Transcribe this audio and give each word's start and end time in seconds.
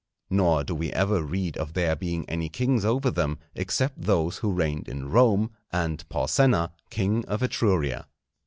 Nor 0.31 0.63
do 0.63 0.73
we 0.73 0.91
ever 0.93 1.21
read 1.21 1.57
of 1.57 1.73
there 1.73 1.95
being 1.95 2.27
any 2.27 2.49
kings 2.49 2.83
over 2.83 3.11
them, 3.11 3.37
except 3.53 4.01
those 4.01 4.37
who 4.39 4.51
reigned 4.51 4.89
in 4.89 5.11
Rome, 5.11 5.51
and 5.71 6.09
Porsenna, 6.09 6.71
king 6.89 7.23
of 7.27 7.43
Etruria. 7.43 8.07